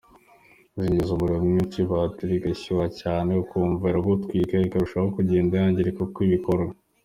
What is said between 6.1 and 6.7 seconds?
ubikora.